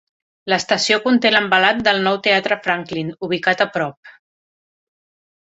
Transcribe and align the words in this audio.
L'estació 0.51 0.95
conté 1.03 1.31
l'envelat 1.33 1.83
del 1.89 2.01
nou 2.07 2.17
teatre 2.29 2.57
Franklin, 2.69 3.13
ubicat 3.29 3.63
a 3.67 3.69
prop. 3.77 4.13